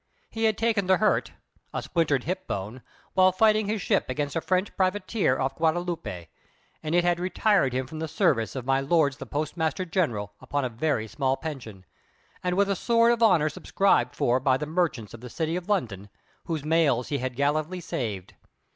[0.31, 1.33] He had taken the hurt
[1.75, 2.81] a splintered hip bone
[3.13, 6.25] while fighting his ship against a French privateer off Guadeloupe,
[6.81, 10.65] and it had retired him from the service of my lords the Postmaster General upon
[10.65, 11.85] a very small pension,
[12.43, 15.69] and with a sword of honour subscribed for by the merchants of the City of
[15.69, 16.09] London,
[16.45, 18.33] whose mails he had gallantly saved.